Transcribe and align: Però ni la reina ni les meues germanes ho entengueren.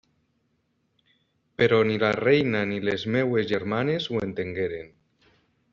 Però 1.61 1.79
ni 1.91 1.99
la 2.05 2.11
reina 2.21 2.63
ni 2.71 2.81
les 2.89 3.05
meues 3.17 3.49
germanes 3.55 4.09
ho 4.17 4.25
entengueren. 4.31 4.91